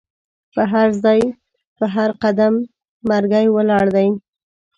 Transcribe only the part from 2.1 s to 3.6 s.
قدم مرګی